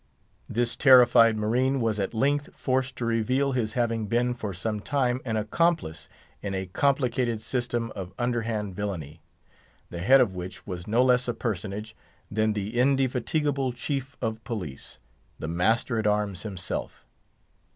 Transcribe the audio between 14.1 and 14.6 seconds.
of